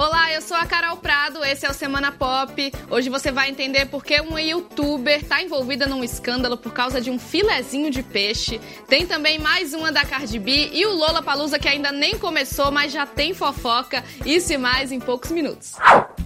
Olá, 0.00 0.32
eu 0.32 0.40
sou 0.40 0.56
a 0.56 0.64
Carol 0.64 0.96
Prado, 0.96 1.44
esse 1.44 1.66
é 1.66 1.70
o 1.70 1.74
Semana 1.74 2.10
Pop. 2.10 2.72
Hoje 2.88 3.10
você 3.10 3.30
vai 3.30 3.50
entender 3.50 3.84
por 3.84 4.02
que 4.02 4.18
uma 4.18 4.40
youtuber 4.40 5.20
está 5.20 5.42
envolvida 5.42 5.86
num 5.86 6.02
escândalo 6.02 6.56
por 6.56 6.72
causa 6.72 7.02
de 7.02 7.10
um 7.10 7.18
filezinho 7.18 7.90
de 7.90 8.02
peixe. 8.02 8.58
Tem 8.88 9.06
também 9.06 9.38
mais 9.38 9.74
uma 9.74 9.92
da 9.92 10.02
Cardi 10.02 10.38
B 10.38 10.70
e 10.72 10.86
o 10.86 10.94
Lola 10.94 11.20
Palusa 11.20 11.58
que 11.58 11.68
ainda 11.68 11.92
nem 11.92 12.18
começou, 12.18 12.70
mas 12.70 12.94
já 12.94 13.04
tem 13.04 13.34
fofoca. 13.34 14.02
Isso 14.24 14.54
e 14.54 14.56
mais 14.56 14.90
em 14.90 14.98
poucos 14.98 15.30
minutos. 15.32 15.74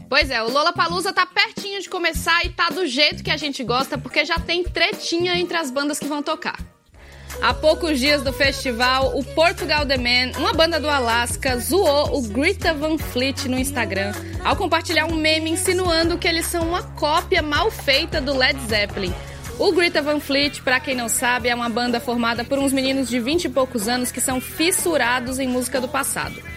Pois 0.08 0.30
é, 0.30 0.40
o 0.40 0.52
Lola 0.52 0.72
Palusa 0.72 1.12
tá 1.12 1.26
pertinho 1.26 1.82
de 1.82 1.90
começar 1.90 2.46
e 2.46 2.50
tá 2.50 2.68
do 2.68 2.86
jeito 2.86 3.24
que 3.24 3.30
a 3.32 3.36
gente 3.36 3.64
gosta, 3.64 3.98
porque 3.98 4.24
já 4.24 4.38
tem 4.38 4.62
tretinha 4.62 5.36
entre 5.36 5.56
as 5.56 5.72
bandas 5.72 5.98
que 5.98 6.06
vão 6.06 6.22
tocar. 6.22 6.60
Há 7.42 7.52
poucos 7.52 7.98
dias 7.98 8.22
do 8.22 8.32
festival, 8.32 9.16
o 9.16 9.22
Portugal 9.22 9.84
The 9.84 9.98
Man, 9.98 10.38
uma 10.38 10.52
banda 10.52 10.80
do 10.80 10.88
Alasca, 10.88 11.58
zoou 11.58 12.16
o 12.16 12.22
Greta 12.22 12.72
Van 12.72 12.96
Fleet 12.96 13.48
no 13.48 13.58
Instagram 13.58 14.12
ao 14.42 14.56
compartilhar 14.56 15.06
um 15.06 15.14
meme 15.14 15.50
insinuando 15.50 16.18
que 16.18 16.26
eles 16.26 16.46
são 16.46 16.66
uma 16.68 16.82
cópia 16.82 17.42
mal 17.42 17.70
feita 17.70 18.20
do 18.20 18.36
Led 18.36 18.58
Zeppelin. 18.66 19.12
O 19.58 19.72
Greta 19.72 20.02
Van 20.02 20.20
Fleet, 20.20 20.62
para 20.62 20.80
quem 20.80 20.96
não 20.96 21.08
sabe, 21.08 21.48
é 21.48 21.54
uma 21.54 21.68
banda 21.68 22.00
formada 22.00 22.44
por 22.44 22.58
uns 22.58 22.72
meninos 22.72 23.08
de 23.08 23.20
20 23.20 23.44
e 23.44 23.48
poucos 23.48 23.88
anos 23.88 24.10
que 24.10 24.20
são 24.20 24.40
fissurados 24.40 25.38
em 25.38 25.46
música 25.46 25.80
do 25.80 25.88
passado. 25.88 26.53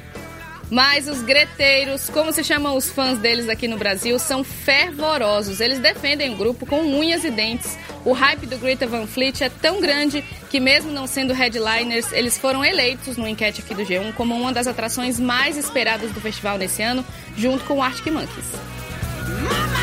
Mas 0.70 1.08
os 1.08 1.22
greteiros, 1.22 2.10
como 2.10 2.34
se 2.34 2.44
chamam 2.44 2.76
os 2.76 2.90
fãs 2.90 3.18
deles 3.20 3.48
aqui 3.48 3.68
no 3.68 3.78
Brasil, 3.78 4.20
são 4.20 4.44
fervorosos. 4.44 5.62
Eles 5.62 5.80
defendem 5.80 6.34
o 6.34 6.38
grupo 6.38 6.66
com 6.66 6.82
unhas 6.82 7.24
e 7.24 7.32
dentes. 7.32 7.78
O 8.04 8.12
hype 8.12 8.46
do 8.46 8.58
Greta 8.58 8.86
Van 8.86 9.08
Fleet 9.08 9.42
é 9.42 9.50
tão 9.50 9.80
grande 9.80 10.24
que, 10.50 10.60
mesmo 10.60 10.92
não 10.92 11.08
sendo 11.08 11.34
headliners, 11.34 12.12
eles 12.12 12.38
foram 12.38 12.64
eleitos 12.64 13.16
no 13.18 13.28
enquete 13.28 13.62
aqui 13.62 13.74
do 13.74 13.84
G1 13.84 14.14
como 14.14 14.36
uma 14.36 14.52
das 14.52 14.68
atrações 14.68 15.20
mais 15.20 15.58
esperadas 15.58 16.12
do 16.12 16.20
festival 16.20 16.58
nesse 16.58 16.82
ano, 16.82 17.06
junto 17.38 17.64
com 17.64 17.76
o 17.76 17.82
Arctic 17.82 18.12
Monkeys. 18.12 19.77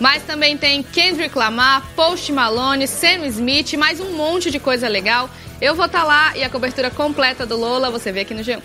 Mas 0.00 0.22
também 0.22 0.56
tem 0.56 0.82
Kendrick 0.82 1.36
Lamar, 1.36 1.86
Post 1.94 2.32
Malone, 2.32 2.88
Sam 2.88 3.26
Smith, 3.26 3.74
mais 3.74 4.00
um 4.00 4.16
monte 4.16 4.50
de 4.50 4.58
coisa 4.58 4.88
legal. 4.88 5.28
Eu 5.60 5.74
vou 5.74 5.84
estar 5.84 6.00
tá 6.00 6.04
lá 6.04 6.36
e 6.38 6.42
a 6.42 6.48
cobertura 6.48 6.90
completa 6.90 7.44
do 7.44 7.54
Lola 7.54 7.90
você 7.90 8.10
vê 8.10 8.20
aqui 8.20 8.32
no 8.32 8.40
G1. 8.40 8.62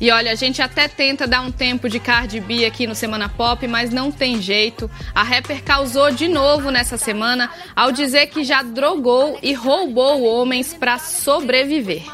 E 0.00 0.12
olha, 0.12 0.30
a 0.30 0.36
gente 0.36 0.62
até 0.62 0.86
tenta 0.86 1.26
dar 1.26 1.40
um 1.40 1.50
tempo 1.50 1.88
de 1.88 1.98
Cardi 1.98 2.38
B 2.38 2.64
aqui 2.64 2.86
no 2.86 2.94
Semana 2.94 3.28
Pop, 3.28 3.66
mas 3.66 3.90
não 3.90 4.12
tem 4.12 4.40
jeito. 4.40 4.88
A 5.12 5.24
rapper 5.24 5.64
causou 5.64 6.12
de 6.12 6.28
novo 6.28 6.70
nessa 6.70 6.96
semana 6.96 7.50
ao 7.74 7.90
dizer 7.90 8.28
que 8.28 8.44
já 8.44 8.62
drogou 8.62 9.36
e 9.42 9.54
roubou 9.54 10.22
homens 10.22 10.72
para 10.72 11.00
sobreviver. 11.00 12.04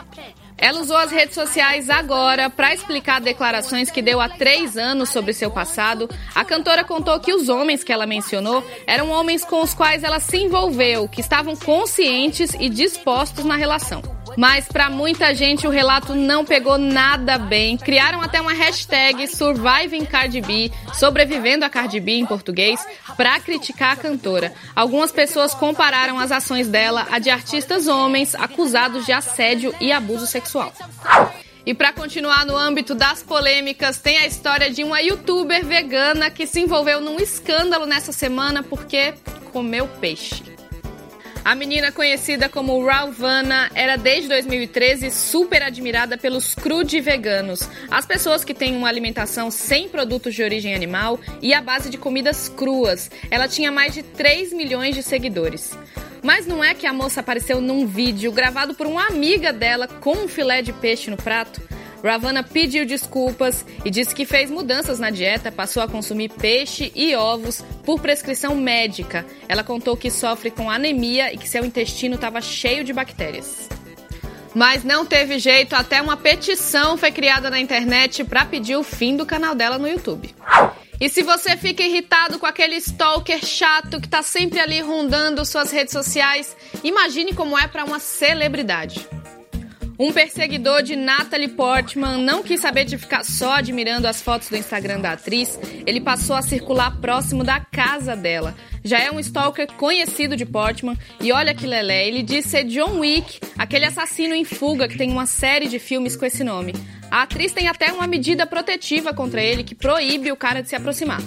Ela 0.56 0.80
usou 0.80 0.97
as 0.97 1.10
redes 1.10 1.34
sociais 1.34 1.91
agora 1.91 2.48
para 2.48 2.72
explicar 2.72 3.20
declarações 3.20 3.91
que 3.91 4.00
deu 4.00 4.20
há 4.20 4.28
três 4.28 4.77
anos 4.77 5.08
sobre 5.08 5.33
seu 5.33 5.50
passado. 5.50 6.08
A 6.34 6.44
cantora 6.44 6.84
contou 6.84 7.19
que 7.19 7.34
os 7.34 7.48
homens 7.48 7.83
que 7.83 7.92
ela 7.92 8.06
mencionou 8.06 8.64
eram 8.86 9.10
homens 9.10 9.44
com 9.44 9.60
os 9.62 9.75
quais 9.75 10.05
ela 10.05 10.20
se 10.20 10.36
envolveu, 10.36 11.08
que 11.08 11.20
estavam 11.20 11.56
conscientes 11.56 12.55
e 12.55 12.69
dispostos 12.69 13.44
na 13.44 13.56
relação. 13.56 14.13
Mas 14.36 14.66
para 14.66 14.90
muita 14.90 15.34
gente 15.34 15.66
o 15.66 15.70
relato 15.70 16.14
não 16.14 16.44
pegou 16.44 16.78
nada 16.78 17.38
bem. 17.38 17.77
Criaram 17.77 18.20
até 18.20 18.41
uma 18.41 18.52
hashtag 18.52 19.26
Surviving 19.28 20.04
Cardi 20.04 20.41
B, 20.41 20.70
sobrevivendo 20.92 21.64
a 21.64 21.70
Cardi 21.70 22.00
B 22.00 22.12
em 22.12 22.26
português, 22.26 22.84
para 23.16 23.38
criticar 23.41 23.92
a 23.92 23.96
cantora. 23.96 24.52
Algumas 24.74 25.12
pessoas 25.12 25.54
compararam 25.54 26.18
as 26.18 26.32
ações 26.32 26.68
dela 26.68 27.06
a 27.10 27.18
de 27.18 27.30
artistas 27.30 27.86
homens 27.86 28.34
acusados 28.34 29.06
de 29.06 29.12
assédio 29.12 29.74
e 29.80 29.92
abuso 29.92 30.26
sexual. 30.26 30.72
E 31.66 31.72
para 31.72 31.92
continuar 31.92 32.44
no 32.44 32.56
âmbito 32.56 32.94
das 32.94 33.22
polêmicas, 33.22 33.98
tem 33.98 34.19
a 34.19 34.26
história 34.26 34.70
de 34.70 34.84
uma 34.84 35.00
youtuber 35.00 35.64
vegana 35.64 36.30
que 36.30 36.47
se 36.47 36.60
envolveu 36.60 37.00
num 37.00 37.19
escândalo 37.19 37.86
nessa 37.86 38.12
semana 38.12 38.62
porque 38.62 39.14
comeu 39.50 39.86
peixe. 39.86 40.53
A 41.44 41.55
menina 41.55 41.93
conhecida 41.93 42.49
como 42.49 42.82
Ralvana 42.82 43.71
era 43.75 43.97
desde 43.97 44.28
2013 44.28 45.10
super 45.10 45.62
admirada 45.62 46.16
pelos 46.16 46.55
crude 46.55 46.99
veganos, 47.03 47.69
as 47.91 48.06
pessoas 48.06 48.43
que 48.43 48.55
têm 48.55 48.75
uma 48.75 48.88
alimentação 48.88 49.50
sem 49.50 49.87
produtos 49.87 50.34
de 50.34 50.43
origem 50.43 50.75
animal 50.75 51.21
e 51.43 51.53
à 51.53 51.60
base 51.60 51.91
de 51.91 51.99
comidas 51.99 52.49
cruas. 52.49 53.10
Ela 53.31 53.47
tinha 53.47 53.71
mais 53.71 53.93
de 53.93 54.03
3 54.03 54.54
milhões 54.54 54.94
de 54.94 55.03
seguidores. 55.03 55.77
Mas 56.22 56.47
não 56.47 56.65
é 56.65 56.72
que 56.72 56.87
a 56.87 56.94
moça 56.94 57.21
apareceu 57.21 57.60
num 57.60 57.87
vídeo 57.87 58.33
gravado 58.33 58.72
por 58.75 58.87
uma 58.87 59.06
amiga 59.06 59.53
dela 59.53 59.87
com 59.87 60.12
um 60.12 60.28
filé 60.28 60.62
de 60.62 60.72
peixe 60.72 61.10
no 61.10 61.19
prato? 61.19 61.60
Ravana 62.09 62.42
pediu 62.42 62.84
desculpas 62.84 63.65
e 63.84 63.91
disse 63.91 64.15
que 64.15 64.26
fez 64.26 64.50
mudanças 64.50 64.98
na 64.98 65.10
dieta, 65.10 65.50
passou 65.50 65.82
a 65.82 65.88
consumir 65.88 66.28
peixe 66.28 66.92
e 66.94 67.16
ovos 67.16 67.62
por 67.82 68.00
prescrição 68.00 68.54
médica. 68.54 69.25
Ela 69.48 69.65
contou 69.65 69.97
que 69.97 70.10
sofre 70.10 70.50
com 70.50 70.70
anemia 70.70 71.32
e 71.32 71.38
que 71.38 71.48
seu 71.48 71.65
intestino 71.65 72.16
estava 72.16 72.41
cheio 72.41 72.84
de 72.84 72.92
bactérias. 72.92 73.69
Mas 74.54 74.84
não 74.84 75.04
teve 75.04 75.38
jeito, 75.38 75.75
até 75.75 76.00
uma 76.00 76.16
petição 76.16 76.97
foi 76.97 77.10
criada 77.10 77.50
na 77.50 77.59
internet 77.59 78.22
para 78.22 78.44
pedir 78.44 78.76
o 78.76 78.84
fim 78.84 79.16
do 79.16 79.26
canal 79.26 79.54
dela 79.54 79.78
no 79.78 79.88
YouTube. 79.88 80.32
E 81.00 81.09
se 81.09 81.22
você 81.22 81.56
fica 81.56 81.82
irritado 81.82 82.38
com 82.38 82.47
aquele 82.47 82.76
stalker 82.76 83.44
chato 83.44 84.00
que 84.00 84.09
tá 84.09 84.22
sempre 84.22 84.60
ali 84.60 84.81
rondando 84.81 85.44
suas 85.44 85.72
redes 85.72 85.92
sociais, 85.92 86.56
imagine 86.84 87.34
como 87.34 87.59
é 87.59 87.66
para 87.66 87.84
uma 87.84 87.98
celebridade. 87.98 89.09
Um 89.97 90.12
perseguidor 90.12 90.82
de 90.82 90.97
Natalie 90.97 91.49
Portman 91.49 92.19
não 92.19 92.43
quis 92.43 92.60
saber 92.60 92.84
de 92.84 92.99
ficar 92.99 93.25
só 93.25 93.53
admirando 93.53 94.09
as 94.09 94.21
fotos 94.21 94.49
do 94.49 94.56
Instagram 94.56 95.00
da 95.00 95.12
atriz, 95.12 95.56
ele 95.87 96.00
passou 96.00 96.34
a 96.34 96.43
circular 96.43 97.00
próximo 97.00 97.44
da 97.44 97.60
casa 97.60 98.16
dela. 98.16 98.56
Já 98.83 98.99
é 98.99 99.12
um 99.12 99.21
stalker 99.21 99.69
conhecido 99.75 100.37
de 100.37 100.44
Portman 100.44 100.99
e 101.21 101.31
olha 101.31 101.54
que 101.54 101.65
lelé, 101.65 102.09
ele 102.09 102.25
diz 102.25 102.47
ser 102.47 102.65
John 102.65 102.99
Wick, 102.99 103.38
aquele 103.56 103.84
assassino 103.84 104.34
em 104.34 104.44
fuga 104.44 104.88
que 104.88 104.99
tem 104.99 105.12
uma 105.12 105.27
série 105.27 105.69
de 105.69 105.78
filmes 105.78 106.16
com 106.16 106.27
esse 106.27 106.43
nome. 106.43 106.75
A 107.09 107.22
atriz 107.22 107.53
tem 107.53 107.69
até 107.69 107.93
uma 107.93 108.09
medida 108.09 108.44
protetiva 108.44 109.15
contra 109.15 109.41
ele 109.41 109.62
que 109.62 109.77
proíbe 109.77 110.33
o 110.33 110.37
cara 110.37 110.60
de 110.60 110.69
se 110.69 110.75
aproximar. 110.75 111.21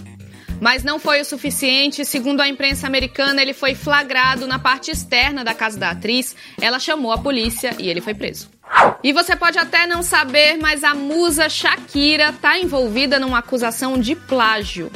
Mas 0.59 0.83
não 0.83 0.99
foi 0.99 1.21
o 1.21 1.25
suficiente. 1.25 2.03
Segundo 2.03 2.41
a 2.41 2.47
imprensa 2.47 2.87
americana, 2.87 3.41
ele 3.41 3.53
foi 3.53 3.75
flagrado 3.75 4.47
na 4.47 4.57
parte 4.57 4.89
externa 4.89 5.43
da 5.43 5.53
casa 5.53 5.77
da 5.77 5.91
atriz. 5.91 6.35
Ela 6.59 6.79
chamou 6.79 7.11
a 7.11 7.17
polícia 7.19 7.75
e 7.77 7.87
ele 7.87 8.01
foi 8.01 8.15
preso. 8.15 8.56
E 9.03 9.13
você 9.13 9.35
pode 9.35 9.57
até 9.57 9.85
não 9.85 10.01
saber, 10.01 10.57
mas 10.57 10.83
a 10.83 10.93
musa 10.93 11.49
Shakira 11.49 12.29
está 12.29 12.59
envolvida 12.59 13.19
numa 13.19 13.39
acusação 13.39 13.97
de 13.97 14.15
plágio. 14.15 14.91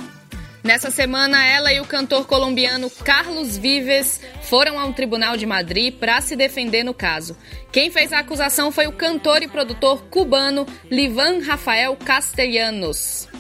Nessa 0.64 0.92
semana, 0.92 1.44
ela 1.44 1.74
e 1.74 1.80
o 1.80 1.86
cantor 1.86 2.28
colombiano 2.28 2.90
Carlos 2.90 3.58
Vives 3.58 4.22
foram 4.44 4.80
a 4.80 4.86
um 4.86 4.94
tribunal 4.94 5.36
de 5.36 5.46
Madrid 5.46 5.96
para 5.96 6.22
se 6.22 6.36
defender 6.36 6.84
no 6.84 6.94
caso. 6.94 7.36
Quem 7.72 7.90
fez 7.90 8.14
a 8.14 8.20
acusação 8.20 8.72
foi 8.72 8.86
o 8.86 8.92
cantor 8.92 9.42
e 9.42 9.48
produtor 9.48 10.04
cubano 10.04 10.68
Livan 10.90 11.40
Rafael 11.44 11.96
Castellanos. 11.96 13.31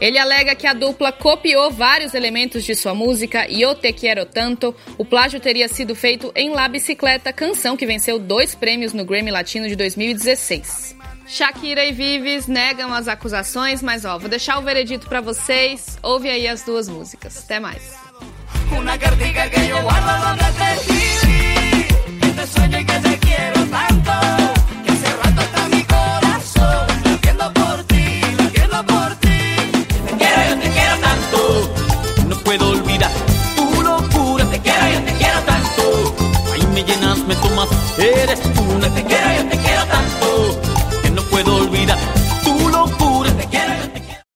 Ele 0.00 0.18
alega 0.18 0.54
que 0.54 0.66
a 0.66 0.72
dupla 0.72 1.12
copiou 1.12 1.70
vários 1.70 2.14
elementos 2.14 2.64
de 2.64 2.74
sua 2.74 2.94
música 2.94 3.46
Yo 3.48 3.74
Te 3.74 3.92
Quiero 3.92 4.24
Tanto. 4.24 4.74
O 4.96 5.04
plágio 5.04 5.38
teria 5.38 5.68
sido 5.68 5.94
feito 5.94 6.32
em 6.34 6.50
La 6.50 6.66
Bicicleta, 6.68 7.32
canção 7.32 7.76
que 7.76 7.84
venceu 7.84 8.18
dois 8.18 8.54
prêmios 8.54 8.94
no 8.94 9.04
Grammy 9.04 9.30
Latino 9.30 9.68
de 9.68 9.76
2016. 9.76 10.96
Shakira 11.26 11.84
e 11.84 11.92
Vives 11.92 12.46
negam 12.46 12.92
as 12.92 13.06
acusações, 13.06 13.82
mas 13.82 14.04
ó, 14.04 14.18
vou 14.18 14.28
deixar 14.28 14.58
o 14.58 14.62
veredito 14.62 15.06
para 15.06 15.20
vocês. 15.20 15.98
Ouve 16.02 16.28
aí 16.28 16.48
as 16.48 16.62
duas 16.62 16.88
músicas. 16.88 17.44
Até 17.44 17.60
mais. 17.60 17.94
Una 18.76 18.96